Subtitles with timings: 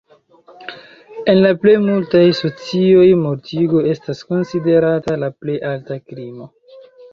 [1.33, 6.53] En la plejmultaj socioj mortigo estas konsiderata la plej alta krimo.